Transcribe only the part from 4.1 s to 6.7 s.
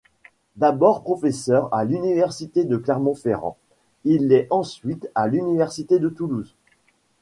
l’est ensuite à l’Université de Toulouse.